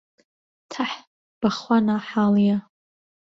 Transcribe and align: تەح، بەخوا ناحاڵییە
تەح، 0.73 0.91
بەخوا 1.41 1.77
ناحاڵییە 1.87 2.57